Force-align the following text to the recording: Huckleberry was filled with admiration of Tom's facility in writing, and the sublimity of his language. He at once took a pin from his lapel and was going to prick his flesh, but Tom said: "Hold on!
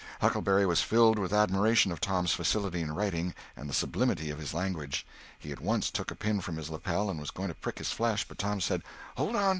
Huckleberry 0.19 0.65
was 0.65 0.81
filled 0.81 1.19
with 1.19 1.31
admiration 1.31 1.91
of 1.91 2.01
Tom's 2.01 2.31
facility 2.33 2.81
in 2.81 2.91
writing, 2.91 3.35
and 3.55 3.69
the 3.69 3.71
sublimity 3.71 4.31
of 4.31 4.39
his 4.39 4.51
language. 4.51 5.05
He 5.37 5.51
at 5.51 5.61
once 5.61 5.91
took 5.91 6.09
a 6.09 6.15
pin 6.15 6.41
from 6.41 6.57
his 6.57 6.71
lapel 6.71 7.07
and 7.11 7.19
was 7.19 7.29
going 7.29 7.49
to 7.49 7.53
prick 7.53 7.77
his 7.77 7.91
flesh, 7.91 8.27
but 8.27 8.39
Tom 8.39 8.61
said: 8.61 8.81
"Hold 9.15 9.35
on! 9.35 9.49